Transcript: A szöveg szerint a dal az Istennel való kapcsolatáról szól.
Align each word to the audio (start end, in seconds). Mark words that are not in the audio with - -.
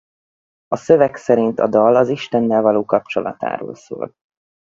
A 0.67 0.75
szöveg 0.75 1.15
szerint 1.15 1.59
a 1.59 1.67
dal 1.67 1.95
az 1.95 2.09
Istennel 2.09 2.61
való 2.61 2.85
kapcsolatáról 2.85 3.75
szól. 3.75 4.15